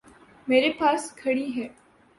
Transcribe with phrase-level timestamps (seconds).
[0.47, 1.67] میرے پاس کھڑی ہے۔